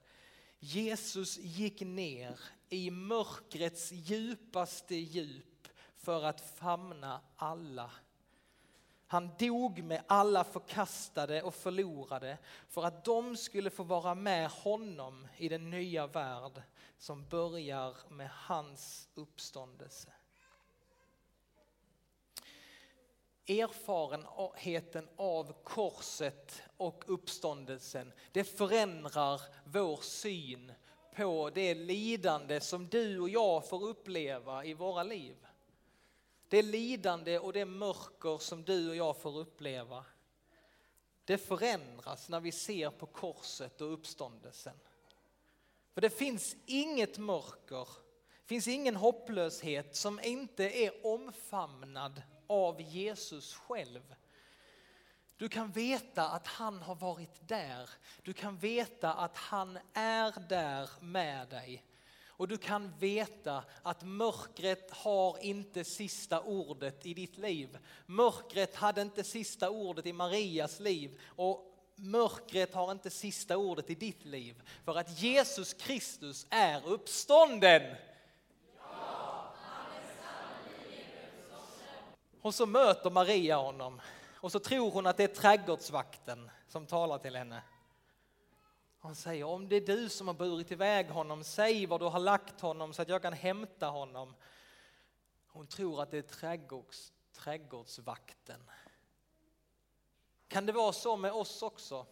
Jesus 0.59 1.39
gick 1.39 1.81
ner 1.81 2.41
i 2.69 2.91
mörkrets 2.91 3.93
djupaste 3.93 4.95
djup 4.95 5.69
för 5.97 6.25
att 6.25 6.41
famna 6.41 7.21
alla. 7.37 7.91
Han 9.07 9.31
dog 9.39 9.83
med 9.83 10.03
alla 10.07 10.45
förkastade 10.45 11.43
och 11.43 11.55
förlorade 11.55 12.39
för 12.69 12.83
att 12.83 13.05
de 13.05 13.37
skulle 13.37 13.71
få 13.71 13.83
vara 13.83 14.15
med 14.15 14.51
honom 14.51 15.29
i 15.37 15.49
den 15.49 15.71
nya 15.71 16.07
värld 16.07 16.63
som 16.99 17.29
börjar 17.29 17.97
med 18.09 18.31
hans 18.31 19.09
uppståndelse. 19.15 20.13
Erfarenheten 23.47 25.09
av 25.17 25.53
korset 25.65 26.63
och 26.77 27.05
uppståndelsen, 27.07 28.13
det 28.33 28.45
förändrar 28.45 29.41
vår 29.65 29.97
syn 29.97 30.73
på 31.17 31.51
det 31.55 31.75
lidande 31.75 32.61
som 32.61 32.89
du 32.89 33.21
och 33.21 33.29
jag 33.29 33.69
får 33.69 33.85
uppleva 33.85 34.65
i 34.65 34.75
våra 34.75 35.03
liv. 35.03 35.37
Det 36.49 36.63
lidande 36.63 37.39
och 37.39 37.53
det 37.53 37.65
mörker 37.65 38.39
som 38.39 38.65
du 38.65 38.89
och 38.91 38.97
jag 38.97 39.17
får 39.17 39.39
uppleva, 39.39 40.05
det 41.25 41.39
förändras 41.39 42.29
när 42.29 42.41
vi 42.41 42.53
ser 42.53 42.91
på 42.91 43.07
korset 43.07 43.81
och 43.81 43.93
uppståndelsen. 43.93 44.79
För 45.95 46.01
det 46.01 46.11
finns 46.11 46.57
inget 46.67 47.19
mörker, 47.19 47.89
det 48.43 48.47
finns 48.47 48.69
ingen 48.69 48.97
hopplöshet 48.97 49.97
som 49.97 50.21
inte 50.21 50.65
är 50.65 51.07
omfamnad 51.07 52.23
av 52.53 52.81
Jesus 52.81 53.55
själv. 53.55 54.15
Du 55.37 55.49
kan 55.49 55.71
veta 55.71 56.29
att 56.29 56.47
han 56.47 56.83
har 56.83 56.95
varit 56.95 57.49
där. 57.49 57.91
Du 58.23 58.33
kan 58.33 58.59
veta 58.59 59.13
att 59.13 59.37
han 59.37 59.79
är 59.93 60.49
där 60.49 60.91
med 61.01 61.49
dig. 61.49 61.85
Och 62.27 62.49
du 62.49 62.59
kan 62.59 62.99
veta 62.99 63.65
att 63.83 64.03
mörkret 64.03 64.91
har 64.91 65.45
inte 65.45 65.85
sista 65.85 66.41
ordet 66.41 67.07
i 67.07 67.15
ditt 67.15 67.39
liv. 67.39 67.79
Mörkret 68.07 68.75
hade 68.75 69.03
inte 69.03 69.25
sista 69.25 69.71
ordet 69.71 70.07
i 70.07 70.13
Marias 70.13 70.81
liv 70.81 71.21
och 71.27 71.73
mörkret 71.97 72.75
har 72.75 72.93
inte 72.93 73.11
sista 73.11 73.57
ordet 73.57 73.91
i 73.91 73.95
ditt 73.95 74.25
liv. 74.25 74.63
För 74.85 74.99
att 74.99 75.21
Jesus 75.23 75.75
Kristus 75.75 76.47
är 76.51 76.87
uppstånden. 76.87 77.97
Och 82.43 82.55
så 82.55 82.67
möter 82.67 83.11
Maria 83.11 83.57
honom 83.57 84.01
och 84.35 84.53
så 84.53 84.59
tror 84.59 84.91
hon 84.91 85.07
att 85.07 85.17
det 85.17 85.25
är 85.25 85.29
trädgårdsvakten 85.35 86.51
som 86.69 86.87
talar 86.87 87.19
till 87.19 87.37
henne. 87.37 87.63
Hon 89.01 89.15
säger 89.15 89.45
om 89.45 89.69
det 89.69 89.77
är 89.77 89.87
du 89.87 90.09
som 90.09 90.27
har 90.27 90.35
burit 90.35 90.73
iväg 90.73 91.07
honom, 91.07 91.45
säg 91.45 91.87
var 91.87 91.99
du 91.99 92.05
har 92.05 92.21
lagt 92.21 92.61
honom 92.61 92.93
så 92.93 93.03
att 93.03 93.09
jag 93.09 93.23
kan 93.23 93.33
hämta 93.33 93.87
honom. 93.87 94.35
Hon 95.47 95.67
tror 95.67 96.03
att 96.03 96.11
det 96.11 96.19
är 96.19 96.23
trädgårds, 96.23 97.13
trädgårdsvakten. 97.33 98.71
Kan 100.49 100.67
det 100.67 100.73
vara 100.73 100.93
så 100.93 101.17
med 101.17 101.33
oss 101.33 101.63
också? 101.63 102.07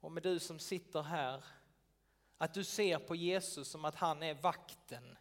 Och 0.00 0.12
med 0.12 0.22
du 0.22 0.38
som 0.38 0.58
sitter 0.58 1.02
här, 1.02 1.44
att 2.38 2.54
du 2.54 2.64
ser 2.64 2.98
på 2.98 3.14
Jesus 3.14 3.68
som 3.68 3.84
att 3.84 3.94
han 3.94 4.22
är 4.22 4.34
vakten, 4.34 5.18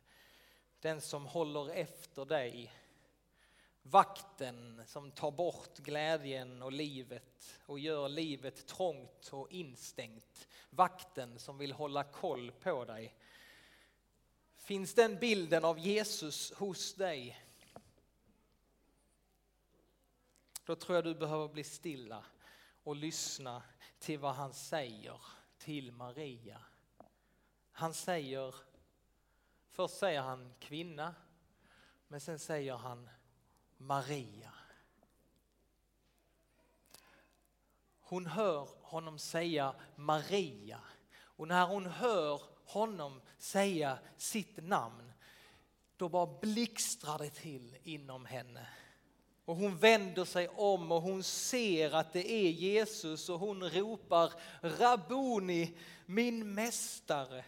den 0.79 1.01
som 1.01 1.25
håller 1.25 1.69
efter 1.69 2.25
dig 2.25 2.71
Vakten 3.87 4.83
som 4.87 5.11
tar 5.11 5.31
bort 5.31 5.77
glädjen 5.77 6.61
och 6.61 6.71
livet 6.71 7.59
och 7.65 7.79
gör 7.79 8.09
livet 8.09 8.67
trångt 8.67 9.29
och 9.33 9.51
instängt. 9.51 10.47
Vakten 10.69 11.39
som 11.39 11.57
vill 11.57 11.71
hålla 11.71 12.03
koll 12.03 12.51
på 12.51 12.85
dig. 12.85 13.15
Finns 14.57 14.93
den 14.93 15.19
bilden 15.19 15.65
av 15.65 15.79
Jesus 15.79 16.53
hos 16.53 16.93
dig? 16.93 17.41
Då 20.65 20.75
tror 20.75 20.95
jag 20.95 21.03
du 21.03 21.15
behöver 21.15 21.47
bli 21.47 21.63
stilla 21.63 22.25
och 22.83 22.95
lyssna 22.95 23.63
till 23.99 24.19
vad 24.19 24.35
han 24.35 24.53
säger 24.53 25.21
till 25.57 25.91
Maria. 25.91 26.61
Han 27.71 27.93
säger, 27.93 28.55
först 29.69 29.97
säger 29.97 30.21
han 30.21 30.53
kvinna, 30.59 31.15
men 32.07 32.21
sen 32.21 32.39
säger 32.39 32.75
han 32.75 33.09
Maria. 33.85 34.51
Hon 37.99 38.25
hör 38.25 38.67
honom 38.81 39.19
säga 39.19 39.75
Maria 39.95 40.79
och 41.17 41.47
när 41.47 41.67
hon 41.67 41.85
hör 41.85 42.41
honom 42.65 43.21
säga 43.37 43.99
sitt 44.17 44.63
namn 44.63 45.11
då 45.97 46.09
bara 46.09 46.39
blixtrar 46.39 47.17
det 47.17 47.29
till 47.29 47.77
inom 47.83 48.25
henne. 48.25 48.67
Och 49.45 49.55
hon 49.55 49.77
vänder 49.77 50.25
sig 50.25 50.47
om 50.47 50.91
och 50.91 51.01
hon 51.01 51.23
ser 51.23 51.95
att 51.95 52.13
det 52.13 52.31
är 52.31 52.49
Jesus 52.49 53.29
och 53.29 53.39
hon 53.39 53.69
ropar 53.69 54.33
Rabuni, 54.61 55.77
min 56.05 56.53
mästare. 56.53 57.45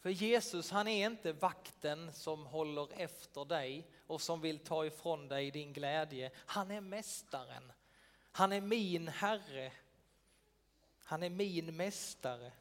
För 0.00 0.10
Jesus 0.10 0.70
han 0.70 0.88
är 0.88 1.06
inte 1.06 1.32
vakten 1.32 2.12
som 2.12 2.46
håller 2.46 2.88
efter 3.00 3.44
dig 3.44 3.90
och 4.06 4.20
som 4.20 4.40
vill 4.40 4.58
ta 4.58 4.86
ifrån 4.86 5.28
dig 5.28 5.50
din 5.50 5.72
glädje. 5.72 6.30
Han 6.36 6.70
är 6.70 6.80
mästaren. 6.80 7.72
Han 8.32 8.52
är 8.52 8.60
min 8.60 9.08
Herre. 9.08 9.72
Han 11.04 11.22
är 11.22 11.30
min 11.30 11.76
mästare. 11.76 12.52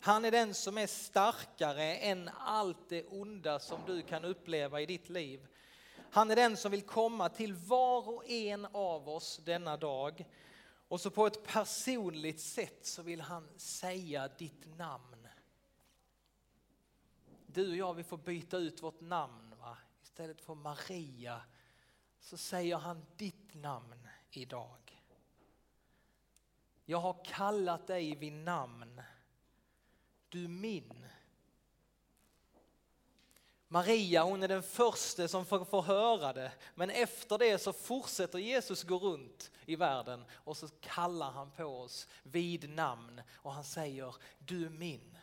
Han 0.00 0.24
är 0.24 0.30
den 0.30 0.54
som 0.54 0.78
är 0.78 0.86
starkare 0.86 1.96
än 1.96 2.30
allt 2.38 2.88
det 2.88 3.06
onda 3.06 3.58
som 3.58 3.80
du 3.86 4.02
kan 4.02 4.24
uppleva 4.24 4.80
i 4.80 4.86
ditt 4.86 5.08
liv. 5.08 5.46
Han 6.10 6.30
är 6.30 6.36
den 6.36 6.56
som 6.56 6.70
vill 6.70 6.82
komma 6.82 7.28
till 7.28 7.54
var 7.54 8.08
och 8.08 8.28
en 8.28 8.66
av 8.72 9.08
oss 9.08 9.40
denna 9.44 9.76
dag. 9.76 10.24
Och 10.88 11.00
så 11.00 11.10
på 11.10 11.26
ett 11.26 11.44
personligt 11.44 12.40
sätt 12.40 12.86
så 12.86 13.02
vill 13.02 13.20
han 13.20 13.48
säga 13.56 14.28
ditt 14.28 14.78
namn. 14.78 15.09
Du 17.52 17.70
och 17.70 17.76
jag, 17.76 17.94
vi 17.94 18.04
får 18.04 18.16
byta 18.16 18.56
ut 18.56 18.82
vårt 18.82 19.00
namn. 19.00 19.54
Va? 19.60 19.76
Istället 20.02 20.40
för 20.40 20.54
Maria 20.54 21.42
så 22.20 22.36
säger 22.36 22.76
han 22.76 23.06
ditt 23.16 23.54
namn 23.54 24.08
idag. 24.30 25.02
Jag 26.84 26.98
har 26.98 27.24
kallat 27.24 27.86
dig 27.86 28.14
vid 28.14 28.32
namn. 28.32 29.02
Du 30.28 30.48
min. 30.48 31.06
Maria 33.68 34.22
hon 34.22 34.42
är 34.42 34.48
den 34.48 34.62
första 34.62 35.28
som 35.28 35.46
får, 35.46 35.64
får 35.64 35.82
höra 35.82 36.32
det 36.32 36.52
men 36.74 36.90
efter 36.90 37.38
det 37.38 37.58
så 37.58 37.72
fortsätter 37.72 38.38
Jesus 38.38 38.82
gå 38.82 38.98
runt 38.98 39.50
i 39.66 39.76
världen 39.76 40.24
och 40.32 40.56
så 40.56 40.68
kallar 40.68 41.30
han 41.30 41.50
på 41.50 41.64
oss 41.64 42.08
vid 42.22 42.70
namn 42.70 43.22
och 43.34 43.52
han 43.52 43.64
säger 43.64 44.14
du 44.38 44.66
är 44.66 44.70
min. 44.70 45.16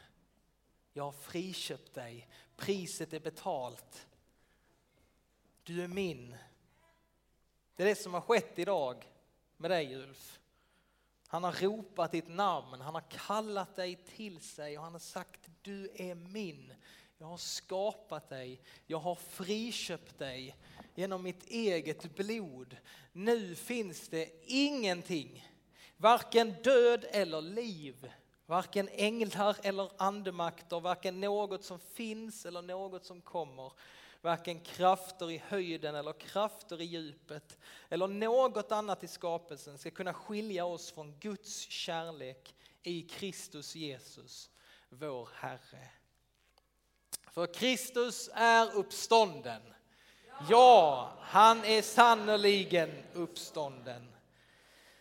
Jag 0.97 1.03
har 1.03 1.11
friköpt 1.11 1.93
dig, 1.93 2.27
priset 2.55 3.13
är 3.13 3.19
betalt. 3.19 4.07
Du 5.63 5.83
är 5.83 5.87
min. 5.87 6.35
Det 7.75 7.83
är 7.83 7.87
det 7.87 7.95
som 7.95 8.13
har 8.13 8.21
skett 8.21 8.59
idag 8.59 9.11
med 9.57 9.71
dig 9.71 9.95
Ulf. 9.95 10.39
Han 11.27 11.43
har 11.43 11.51
ropat 11.51 12.11
ditt 12.11 12.27
namn, 12.27 12.81
han 12.81 12.93
har 12.93 13.03
kallat 13.09 13.75
dig 13.75 13.95
till 13.95 14.39
sig 14.39 14.77
och 14.77 14.83
han 14.83 14.93
har 14.93 14.99
sagt 14.99 15.49
du 15.61 15.89
är 15.95 16.15
min. 16.15 16.73
Jag 17.17 17.27
har 17.27 17.37
skapat 17.37 18.29
dig, 18.29 18.61
jag 18.85 18.99
har 18.99 19.15
friköpt 19.15 20.19
dig 20.19 20.55
genom 20.95 21.23
mitt 21.23 21.45
eget 21.47 22.15
blod. 22.15 22.77
Nu 23.11 23.55
finns 23.55 24.07
det 24.07 24.29
ingenting, 24.45 25.47
varken 25.97 26.55
död 26.63 27.05
eller 27.11 27.41
liv, 27.41 28.11
varken 28.47 28.89
änglar 28.91 29.57
eller 29.63 29.91
andemakter, 29.97 30.79
varken 30.79 31.21
något 31.21 31.63
som 31.63 31.79
finns 31.79 32.45
eller 32.45 32.61
något 32.61 33.05
som 33.05 33.21
kommer. 33.21 33.71
Varken 34.21 34.59
krafter 34.59 35.31
i 35.31 35.37
höjden 35.47 35.95
eller 35.95 36.13
krafter 36.13 36.81
i 36.81 36.85
djupet 36.85 37.57
eller 37.89 38.07
något 38.07 38.71
annat 38.71 39.03
i 39.03 39.07
skapelsen 39.07 39.77
ska 39.77 39.91
kunna 39.91 40.13
skilja 40.13 40.65
oss 40.65 40.91
från 40.91 41.19
Guds 41.19 41.59
kärlek 41.59 42.55
i 42.83 43.01
Kristus 43.01 43.75
Jesus, 43.75 44.49
vår 44.89 45.29
Herre. 45.35 45.89
För 47.31 47.53
Kristus 47.53 48.29
är 48.33 48.75
uppstånden. 48.75 49.61
Ja, 50.49 51.11
han 51.21 51.65
är 51.65 51.81
sannoliken 51.81 53.03
uppstånden. 53.13 54.16